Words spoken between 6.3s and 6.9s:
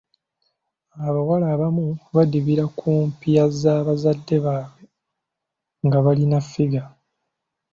ffiga.